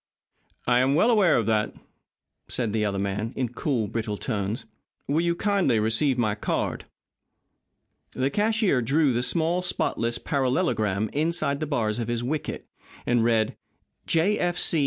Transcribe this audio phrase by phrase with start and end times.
[0.65, 1.75] "I am well aware of that,"
[2.47, 4.65] said the other man, in cool, brittle tones.
[5.07, 6.85] "Will you kindly receive my card?"
[8.13, 12.67] The cashier drew the small, spotless parallelogram inside the bars of his wicket,
[13.05, 13.55] and read:
[14.07, 14.39] J.
[14.39, 14.57] F.
[14.57, 14.79] C.